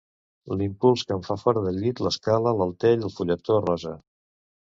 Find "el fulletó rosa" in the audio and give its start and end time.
3.11-3.95